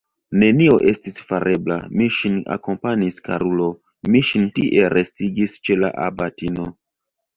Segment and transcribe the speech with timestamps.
[0.43, 3.69] Nenio estis farebla, mi ŝin akompanis, karulo,
[4.15, 6.67] mi ŝin tie restigis ĉe la abatino!